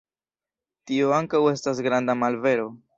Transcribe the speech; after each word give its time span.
Tio 0.91 1.13
ankaŭ 1.19 1.43
estas 1.55 1.85
granda 1.91 2.21
malvero. 2.25 2.71